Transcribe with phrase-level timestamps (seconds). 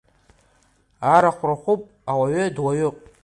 [1.13, 2.97] Арахә рахәуп, ауаҩы дуаҩуп.